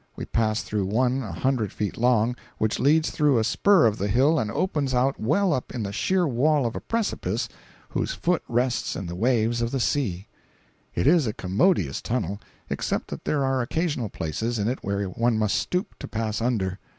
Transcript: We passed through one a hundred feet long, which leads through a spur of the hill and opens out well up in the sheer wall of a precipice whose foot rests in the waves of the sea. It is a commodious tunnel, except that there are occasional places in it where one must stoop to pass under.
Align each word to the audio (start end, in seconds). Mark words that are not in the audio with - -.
We 0.15 0.25
passed 0.25 0.65
through 0.65 0.87
one 0.87 1.21
a 1.21 1.31
hundred 1.31 1.71
feet 1.71 1.95
long, 1.95 2.35
which 2.57 2.79
leads 2.79 3.11
through 3.11 3.37
a 3.37 3.43
spur 3.43 3.85
of 3.85 3.99
the 3.99 4.07
hill 4.07 4.39
and 4.39 4.49
opens 4.49 4.95
out 4.95 5.19
well 5.19 5.53
up 5.53 5.71
in 5.75 5.83
the 5.83 5.91
sheer 5.93 6.27
wall 6.27 6.65
of 6.65 6.75
a 6.75 6.81
precipice 6.81 7.47
whose 7.89 8.11
foot 8.15 8.41
rests 8.47 8.95
in 8.95 9.05
the 9.05 9.13
waves 9.13 9.61
of 9.61 9.69
the 9.69 9.79
sea. 9.79 10.25
It 10.95 11.05
is 11.05 11.27
a 11.27 11.33
commodious 11.33 12.01
tunnel, 12.01 12.39
except 12.67 13.09
that 13.09 13.25
there 13.25 13.43
are 13.45 13.61
occasional 13.61 14.09
places 14.09 14.57
in 14.57 14.67
it 14.67 14.83
where 14.83 15.05
one 15.05 15.37
must 15.37 15.55
stoop 15.55 15.93
to 15.99 16.07
pass 16.07 16.41
under. 16.41 16.79